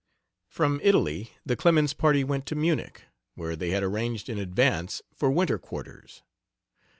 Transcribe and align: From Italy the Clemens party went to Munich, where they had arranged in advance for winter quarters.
From 0.49 0.79
Italy 0.83 1.29
the 1.45 1.55
Clemens 1.55 1.93
party 1.93 2.23
went 2.23 2.47
to 2.47 2.55
Munich, 2.55 3.03
where 3.35 3.55
they 3.55 3.69
had 3.69 3.83
arranged 3.83 4.29
in 4.29 4.39
advance 4.39 5.03
for 5.13 5.29
winter 5.29 5.59
quarters. 5.59 6.23